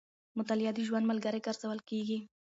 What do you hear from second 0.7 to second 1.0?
د